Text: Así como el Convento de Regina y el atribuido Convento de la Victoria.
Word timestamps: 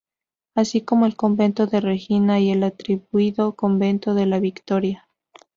Así 0.55 0.81
como 0.81 1.05
el 1.05 1.15
Convento 1.15 1.67
de 1.67 1.79
Regina 1.79 2.39
y 2.39 2.49
el 2.49 2.63
atribuido 2.63 3.53
Convento 3.53 4.15
de 4.15 4.25
la 4.25 4.39
Victoria. 4.39 5.07